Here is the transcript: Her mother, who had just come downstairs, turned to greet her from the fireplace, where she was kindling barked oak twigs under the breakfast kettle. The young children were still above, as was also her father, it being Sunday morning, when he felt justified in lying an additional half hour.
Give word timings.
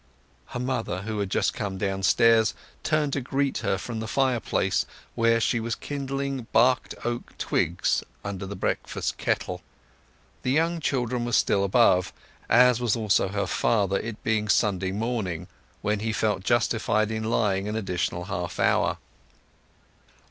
Her 0.47 0.59
mother, 0.59 1.03
who 1.03 1.19
had 1.19 1.29
just 1.29 1.53
come 1.53 1.77
downstairs, 1.77 2.55
turned 2.81 3.13
to 3.13 3.21
greet 3.21 3.59
her 3.59 3.77
from 3.77 3.99
the 3.99 4.07
fireplace, 4.07 4.87
where 5.13 5.39
she 5.39 5.59
was 5.59 5.75
kindling 5.75 6.47
barked 6.51 6.95
oak 7.05 7.37
twigs 7.37 8.01
under 8.25 8.47
the 8.47 8.55
breakfast 8.55 9.19
kettle. 9.19 9.61
The 10.41 10.49
young 10.49 10.79
children 10.79 11.23
were 11.23 11.33
still 11.33 11.63
above, 11.63 12.13
as 12.49 12.81
was 12.81 12.95
also 12.95 13.27
her 13.27 13.45
father, 13.45 13.99
it 13.99 14.23
being 14.23 14.47
Sunday 14.49 14.91
morning, 14.91 15.47
when 15.83 15.99
he 15.99 16.11
felt 16.13 16.43
justified 16.43 17.11
in 17.11 17.23
lying 17.25 17.67
an 17.67 17.75
additional 17.75 18.23
half 18.25 18.59
hour. 18.59 18.97